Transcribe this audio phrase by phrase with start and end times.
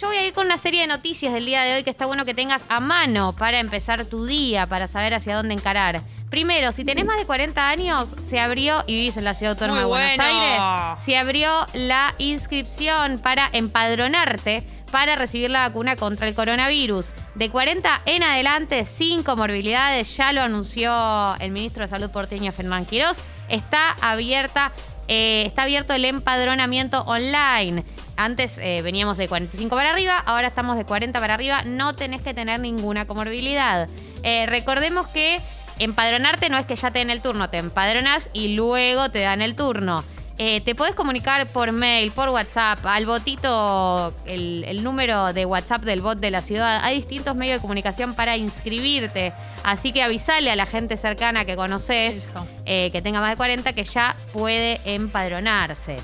[0.00, 2.06] yo voy a ir con una serie de noticias del día de hoy que está
[2.06, 6.02] bueno que tengas a mano para empezar tu día, para saber hacia dónde encarar.
[6.28, 9.86] Primero, si tenés más de 40 años, se abrió, y vivís en la ciudad autónoma
[9.86, 10.40] Muy de Buenos bueno.
[10.40, 17.12] Aires, se abrió la inscripción para empadronarte para recibir la vacuna contra el coronavirus.
[17.34, 22.86] De 40 en adelante, sin comorbilidades, ya lo anunció el ministro de Salud porteño Fernán
[22.86, 23.18] Quirós,
[23.48, 24.72] está abierta,
[25.08, 27.84] eh, está abierto el empadronamiento online.
[28.16, 32.22] Antes eh, veníamos de 45 para arriba, ahora estamos de 40 para arriba, no tenés
[32.22, 33.88] que tener ninguna comorbilidad.
[34.22, 35.40] Eh, recordemos que
[35.78, 39.42] empadronarte no es que ya te den el turno, te empadronas y luego te dan
[39.42, 40.02] el turno.
[40.38, 45.82] Eh, te podés comunicar por mail, por WhatsApp, al botito, el, el número de WhatsApp
[45.82, 46.80] del bot de la ciudad.
[46.82, 49.32] Hay distintos medios de comunicación para inscribirte.
[49.64, 52.34] Así que avisale a la gente cercana que conoces,
[52.66, 55.96] eh, que tenga más de 40, que ya puede empadronarse.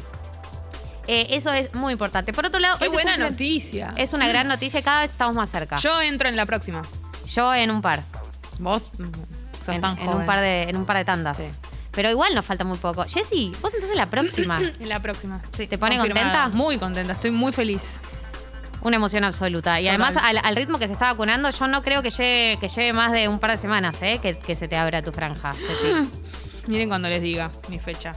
[1.09, 2.33] Eh, eso es muy importante.
[2.33, 3.93] Por otro lado, Qué hoy se buena cumplen- noticia.
[3.97, 5.77] Es una gran noticia, cada vez estamos más cerca.
[5.77, 6.83] Yo, Yo entro en la próxima.
[7.57, 8.03] en un par.
[8.59, 9.05] Vos mm,
[9.65, 10.21] sos En, tan en joven.
[10.21, 11.37] un par de, en un par de tandas.
[11.39, 11.45] Sí.
[11.91, 13.05] Pero igual nos falta muy poco.
[13.05, 14.59] Jessy, vos entras en la próxima.
[14.81, 15.43] En la próxima.
[15.57, 16.43] sí, ¿Te pone confirmada.
[16.45, 16.57] contenta?
[16.57, 18.01] Muy contenta, estoy muy feliz.
[18.83, 19.79] Una emoción absoluta.
[19.81, 20.01] Y Total.
[20.03, 22.93] además, al, al ritmo que se está vacunando, yo no creo que lleve, que lleve
[22.93, 24.19] más de un par de semanas, ¿eh?
[24.23, 26.11] Que, que se te abra tu franja, Jessy.
[26.69, 28.13] Miren cuando les diga mi fecha.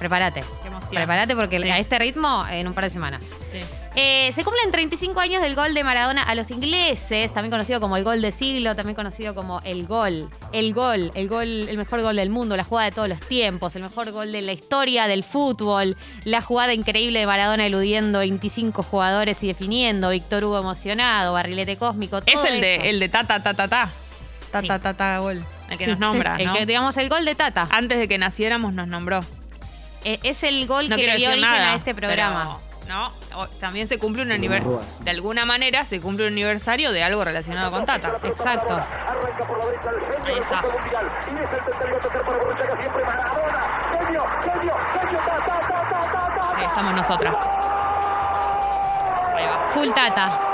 [0.00, 0.42] Prepárate.
[0.62, 0.94] Qué emoción.
[0.94, 1.70] Prepárate porque Sí.
[1.70, 3.30] a este ritmo, en un par de semanas.
[3.52, 3.58] Sí.
[3.96, 7.96] Eh, se cumplen 35 años del gol de Maradona a los ingleses, también conocido como
[7.96, 10.28] el gol de siglo, también conocido como el gol.
[10.52, 13.76] El gol, el gol, el mejor gol del mundo, la jugada de todos los tiempos,
[13.76, 18.82] el mejor gol de la historia del fútbol, la jugada increíble de Maradona eludiendo 25
[18.82, 23.24] jugadores y definiendo, Víctor Hugo emocionado, barrilete cósmico, Es todo el de, el de ta
[23.24, 23.90] ta ta ta ta.
[24.50, 24.66] Ta Sí.
[24.68, 25.44] ta ta ta gol.
[25.68, 25.90] El que Sí.
[25.90, 27.68] nos nombra, El que, digamos, el gol de Tata.
[27.70, 29.20] Antes de que naciéramos nos nombró.
[30.04, 31.72] Eh, es el gol No que le dio origen nada.
[31.72, 32.58] a este programa.
[32.80, 34.80] pero, no, o- también se cumple un aniversario.
[35.00, 38.18] De alguna manera se cumple un aniversario de algo relacionado con Tata.
[38.24, 38.80] Exacto.
[40.24, 40.62] Ahí está.
[46.56, 47.34] Ahí estamos nosotras.
[49.34, 49.68] Ahí va.
[49.72, 50.49] Full Tata.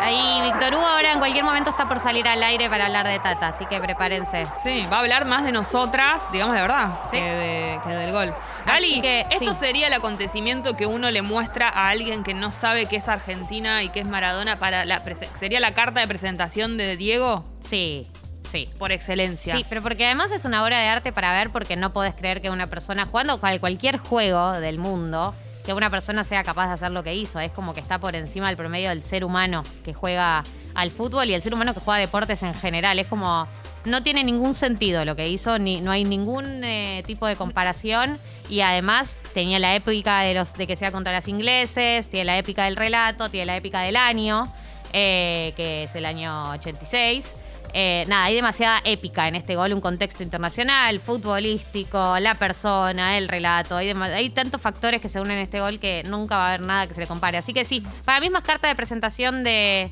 [0.00, 3.18] Ahí Víctor Hugo ahora en cualquier momento está por salir al aire para hablar de
[3.18, 4.46] Tata, así que prepárense.
[4.62, 7.16] Sí, va a hablar más de nosotras, digamos de verdad, Sí.
[7.16, 8.34] que, de- que del gol.
[8.66, 9.60] Así que, esto sí.
[9.60, 13.82] sería el acontecimiento que uno le muestra a alguien que no sabe qué es Argentina
[13.82, 15.02] y qué es Maradona para la
[15.38, 18.06] sería la carta de presentación de Diego Sí,
[18.44, 18.68] sí.
[18.78, 19.54] por excelencia.
[19.56, 22.40] Sí, pero porque además es una obra de arte para ver porque no podés creer
[22.42, 26.74] que una persona jugando cual- cualquier juego del mundo, que una persona sea capaz de
[26.74, 27.40] hacer lo que hizo.
[27.40, 30.44] Es como que está por encima del promedio del ser humano que juega
[30.74, 32.98] al fútbol y el ser humano que juega deportes en general.
[32.98, 33.48] Es como,
[33.84, 38.18] no tiene ningún sentido lo que hizo, ni, no hay ningún eh, tipo de comparación.
[38.48, 42.38] Y además tenía la épica de, los, de que sea contra las ingleses, tiene la
[42.38, 44.52] épica del relato, tiene la épica del año,
[44.92, 47.34] eh, que es el año 86.
[47.76, 53.26] Eh, nada, hay demasiada épica en este gol, un contexto internacional, futbolístico, la persona, el
[53.26, 53.76] relato.
[53.76, 56.86] Hay, tantos factores que se unen en este gol que nunca va a haber nada
[56.86, 57.36] que se le compare.
[57.36, 59.90] Así que sí, para mí es más carta de presentación de.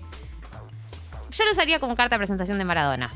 [1.32, 3.10] Yo lo usaría como carta de presentación de Maradona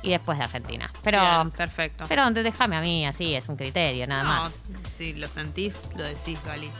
[0.00, 0.92] y después de Argentina.
[1.02, 1.18] Pero.
[1.20, 2.04] Bien, perfecto.
[2.08, 4.54] Pero déjame a mí, así es un criterio, nada No, más.
[4.96, 6.70] si lo sentís, lo decís, Gali.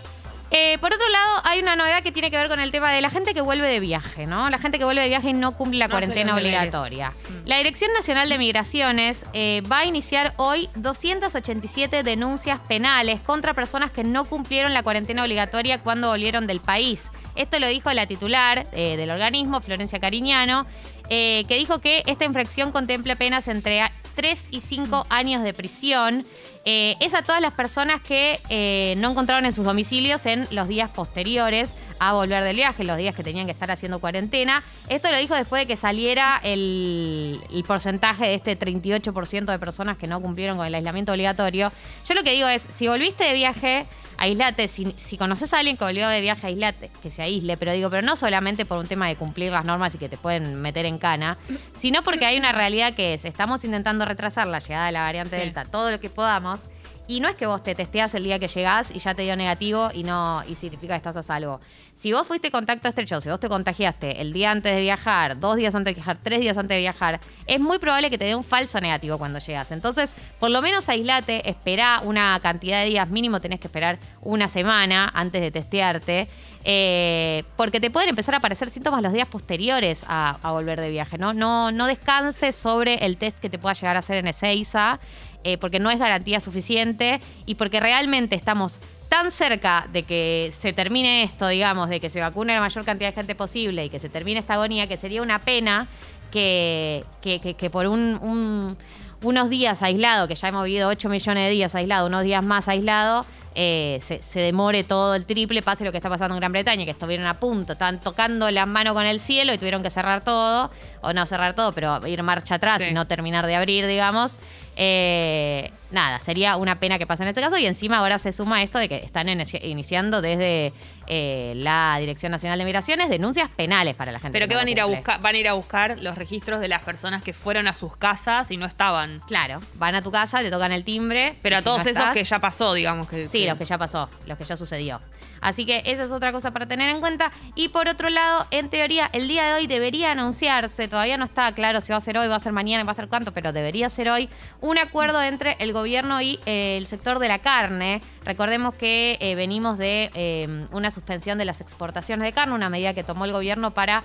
[0.57, 3.01] Eh, por otro lado, hay una novedad que tiene que ver con el tema de
[3.01, 4.49] la gente que vuelve de viaje, ¿no?
[4.51, 7.11] La gente que vuelve de viaje y no cumple la No cuarentena obligatoria.
[7.11, 7.49] Mm.
[7.49, 13.91] La Dirección Nacional de Migraciones eh, va a iniciar hoy 287 denuncias penales contra personas
[13.91, 17.11] que no cumplieron la cuarentena obligatoria cuando volvieron del país.
[17.35, 20.65] Esto lo dijo la titular eh, del organismo, Florencia Cariñano,
[21.09, 23.83] que dijo que esta infracción contempla penas entre
[24.15, 26.25] 3 y 5 años de prisión.
[26.65, 30.67] Eh, es a todas las personas que eh, no encontraron en sus domicilios en los
[30.67, 34.63] días posteriores a volver del viaje, los días que tenían que estar haciendo cuarentena.
[34.89, 39.99] Esto lo dijo después de que saliera el, el porcentaje de este 38% de personas
[39.99, 41.71] que no cumplieron con el aislamiento obligatorio.
[42.07, 43.87] Yo lo que digo es, si volviste de viaje,
[44.25, 44.69] aislate.
[44.69, 47.57] Si, si conoces a alguien que volvió de viaje, aislate, que se aísle.
[47.57, 50.17] Pero digo, pero no solamente por un tema de cumplir las normas y que te
[50.17, 51.39] pueden meter en cana,
[51.75, 55.37] sino porque hay una realidad que es, estamos intentando retrasar la llegada de la variante
[55.37, 55.37] Sí.
[55.37, 56.69] Delta todo lo que podamos.
[57.07, 59.37] Y no es que vos te testeas el día que llegás y ya te dio
[59.37, 61.61] negativo y no y significa que estás a salvo.
[61.95, 65.57] Si vos fuiste contacto estrecho, si vos te contagiaste el día antes de viajar, dos
[65.57, 68.35] días antes de viajar, tres días antes de viajar, es muy probable que te dé
[68.35, 69.71] un falso negativo cuando llegas.
[69.71, 74.49] Entonces, por lo menos aislate, esperá una cantidad de días mínimo, tenés que esperar una
[74.49, 76.29] semana antes de testearte.
[76.67, 80.89] eh, porque te pueden empezar a aparecer síntomas los días posteriores a, a volver de
[80.89, 81.35] viaje, ¿no?
[81.35, 84.99] No, no descanses sobre el test que te pueda llegar a hacer en Ezeiza,
[85.45, 90.73] eh, porque no es garantía suficiente y porque realmente estamos tan cerca de que se
[90.73, 94.01] termine esto, digamos, de que se vacune la mayor cantidad de gente posible y que
[94.01, 95.87] se termine esta agonía, que sería una pena
[96.33, 98.77] que, que, que- por un, un-
[99.23, 102.69] unos días aislado, que ya hemos vivido 8 millones de días aislado, unos días más
[102.69, 106.53] aislado, eh, se, se demore todo el triple, pase lo que está pasando en Gran
[106.53, 109.91] Bretaña, que estuvieron a punto, estaban tocando las manos con el cielo y tuvieron que
[109.91, 110.71] cerrar todo,
[111.03, 112.91] o no cerrar todo, pero ir marcha atrás Sí.
[112.91, 114.37] y no terminar de abrir, digamos.
[114.77, 118.63] Eh, nada, sería una pena que pase en este caso y encima ahora se suma
[118.63, 120.73] esto de que están inici- iniciando desde
[121.07, 124.33] eh, la Dirección Nacional de Migraciones denuncias penales para la gente.
[124.33, 126.61] Pero que que van a ir a buscar, van a ir a buscar los registros
[126.61, 129.21] de las personas que fueron a sus casas y no estaban.
[129.27, 131.37] Claro, van a tu casa, te tocan el timbre.
[131.43, 133.29] Pero a si todos no esos estás- que ya pasó, digamos que.
[133.29, 135.01] Sí, los que ya pasó, los que ya sucedió.
[135.41, 137.31] Así que esa es otra cosa para tener en cuenta.
[137.55, 141.53] Y por otro lado, en teoría, el día de hoy debería anunciarse, todavía no está
[141.53, 143.53] claro si va a ser hoy, va a ser mañana, va a ser cuánto, pero
[143.53, 144.31] debería ser hoy,
[144.61, 148.01] un acuerdo entre el gobierno y eh, el sector de la carne.
[148.25, 152.95] Recordemos que eh, venimos de eh, una suspensión de las exportaciones de carne, una medida
[152.95, 154.03] que tomó el gobierno para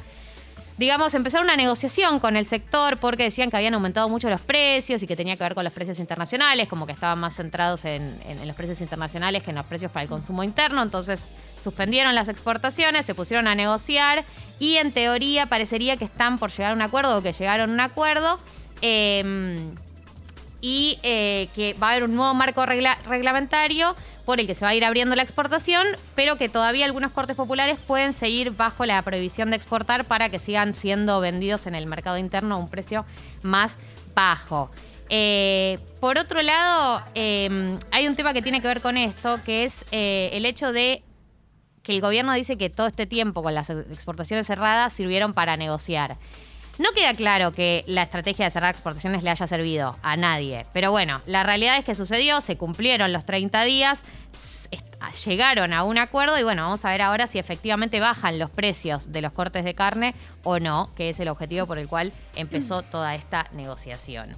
[0.80, 5.04] digamos, empezar una negociación con el sector porque decían que habían aumentado mucho los precios
[5.04, 8.02] y que tenía que ver con los precios internacionales, como que estaban más centrados en,
[8.48, 10.82] los precios internacionales que en los precios para el consumo interno.
[10.82, 11.28] Entonces
[11.62, 14.24] suspendieron las exportaciones, se pusieron a negociar
[14.58, 17.74] y en teoría parecería que están por llegar a un acuerdo o que llegaron a
[17.74, 18.40] un acuerdo.
[18.82, 19.74] eh,
[20.62, 23.96] y eh, que va a haber un nuevo marco regla- reglamentario
[24.26, 27.36] por el que se va a ir abriendo la exportación, pero que todavía algunos cortes
[27.36, 31.88] populares pueden seguir bajo la prohibición de exportar para que sigan siendo vendidos en el
[31.88, 33.06] mercado interno a un precio
[33.42, 33.76] más
[34.14, 34.70] bajo.
[35.10, 39.64] Eh, por otro lado, eh, hay un tema que tiene que ver con esto, que
[39.64, 41.04] es el hecho de
[41.82, 46.18] que el gobierno dice que todo este tiempo con las exportaciones cerradas sirvieron para negociar.
[46.80, 50.92] No queda claro que la estrategia de cerrar exportaciones le haya servido a nadie, pero
[50.92, 54.06] bueno, la realidad es que sucedió, se cumplieron los 30 días,
[55.26, 59.12] llegaron a un acuerdo y bueno, vamos a ver ahora si efectivamente bajan los precios
[59.12, 62.82] de los cortes de carne o no, que es el objetivo por el cual empezó
[62.92, 64.34] toda esta negociación.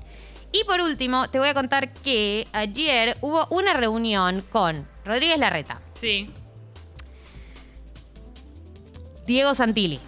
[0.51, 5.79] Y por último, te voy a contar que ayer hubo una reunión con Rodríguez Larreta,
[5.93, 6.31] Sí,
[9.27, 9.99] Diego Santilli,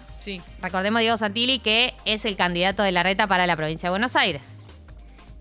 [0.60, 4.16] Recordemos Diego Santilli, que es el candidato de la reta para la provincia de Buenos
[4.16, 4.60] Aires.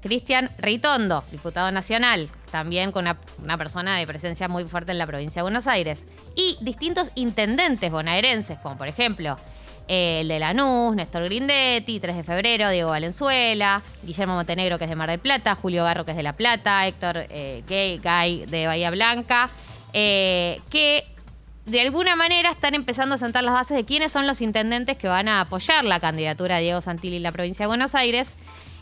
[0.01, 3.07] Cristian Ritondo, diputado nacional, también con
[3.41, 6.05] una, persona de presencia muy fuerte en la provincia de Buenos Aires.
[6.35, 9.37] Y distintos intendentes bonaerenses, como por ejemplo
[9.87, 14.89] eh, el de Lanús, Néstor Grindetti, 3 de febrero, Diego Valenzuela, Guillermo Montenegro, que es
[14.89, 18.45] de Mar del Plata, Julio Garro, que es de La Plata, Héctor eh, Gay, Gay
[18.45, 19.49] de Bahía Blanca,
[19.93, 21.05] eh, que
[21.65, 25.07] de alguna manera están empezando a sentar las bases de quiénes son los intendentes que
[25.07, 28.35] van a apoyar la candidatura de Diego Santilli en la provincia de Buenos Aires.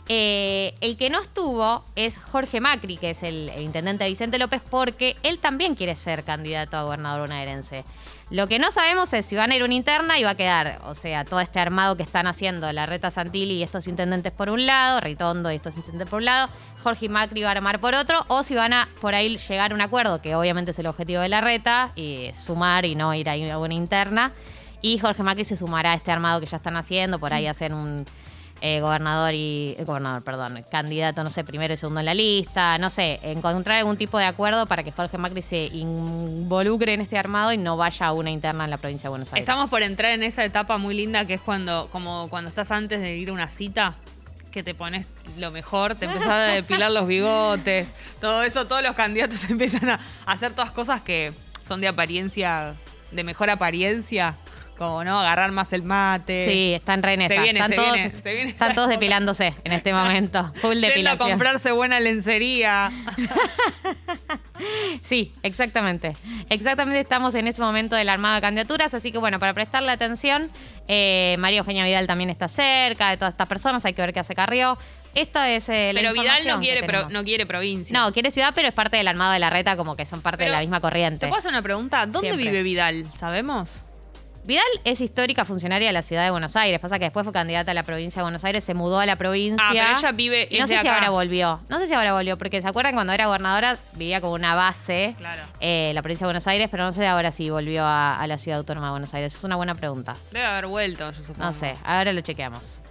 [0.08, 4.38] Eh, el que no estuvo es Jorge Macri, que es el, el intendente de Vicente
[4.38, 7.84] López, porque él también quiere ser candidato a gobernador bonaerense.
[8.32, 10.80] Lo que no sabemos es si van a ir una interna y va a quedar,
[10.86, 14.48] o sea, todo este armado que están haciendo la Reta Santilli y estos intendentes por
[14.48, 16.48] un lado, Ritondo y estos intendentes por un lado,
[16.82, 19.74] Jorge Macri va a armar por otro, o si van a por ahí llegar a
[19.74, 23.28] un acuerdo, que obviamente es el objetivo de la Reta, y sumar y no ir
[23.28, 24.32] a una interna.
[24.80, 27.74] Y Jorge Macri se sumará a este armado que ya están haciendo, por ahí hacen
[27.74, 28.06] un
[28.64, 29.74] eh, gobernador y.
[29.76, 33.78] eh, gobernador, perdón, candidato, no sé, primero y segundo en la lista, no sé, encontrar
[33.78, 37.76] algún tipo de acuerdo para que Jorge Macri se involucre en este armado y no
[37.76, 39.42] vaya a una interna en la provincia de Buenos Aires.
[39.42, 43.00] Estamos por entrar en esa etapa muy linda que es cuando, como cuando estás antes
[43.00, 43.96] de ir a una cita,
[44.52, 45.08] que te pones
[45.38, 47.88] lo mejor, te empezás a depilar los bigotes,
[48.20, 51.32] todo eso, todos los candidatos empiezan a hacer todas cosas que
[51.66, 52.76] son de apariencia,
[53.10, 54.36] de mejor apariencia,
[54.82, 56.46] como no, agarrar más el mate.
[56.48, 57.42] Sí, están re en Se esa.
[57.42, 60.52] viene, están se todos, viene, se viene están esa todos depilándose en este momento.
[60.60, 61.28] Full Yendo a depilación.
[61.30, 62.90] comprarse buena lencería.
[65.02, 66.16] Sí, exactamente.
[66.48, 69.90] Exactamente estamos en ese momento de la armada de candidaturas, así que bueno, para prestarle
[69.90, 70.50] atención,
[70.88, 74.20] eh, María Eugenia Vidal también está cerca de todas estas personas, hay que ver qué
[74.20, 74.78] hace Carrió.
[75.14, 77.98] Esto es eh, la Pero Vidal no quiere, pro- no quiere provincia.
[77.98, 80.38] No, quiere ciudad, pero es parte del armado de la reta, como que son parte
[80.38, 81.18] Pero, de la misma corriente.
[81.20, 82.06] ¿Te puedo hacer una pregunta?
[82.06, 82.44] ¿Dónde Siempre.
[82.50, 83.06] vive Vidal?
[83.16, 83.84] ¿Sabemos?
[84.44, 86.80] Vidal es histórica funcionaria de la ciudad de Buenos Aires.
[86.80, 89.14] Pasa que después fue candidata a la provincia de Buenos Aires, se mudó a la
[89.14, 89.64] provincia.
[89.64, 91.60] Ah, pero ella vive- Y no sé si ahora volvió.
[91.68, 95.14] No sé si ahora volvió, porque se acuerdan cuando era gobernadora, vivía como una base
[95.16, 95.42] Claro.
[95.60, 98.36] eh, la provincia de Buenos Aires, pero no sé ahora si volvió a, a la
[98.36, 99.32] ciudad autónoma de Buenos Aires.
[99.32, 100.16] Es una buena pregunta.
[100.32, 101.44] Debe haber vuelto, yo supongo.
[101.46, 102.82] No sé, ahora lo chequeamos.